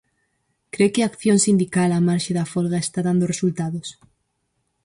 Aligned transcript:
Cre 0.73 0.87
que 0.93 1.01
a 1.01 1.09
acción 1.11 1.37
sindical, 1.47 1.89
á 1.97 1.99
marxe 2.07 2.31
da 2.37 2.49
folga, 2.53 2.77
está 2.81 2.99
dando 3.07 3.29
resultados? 3.33 3.87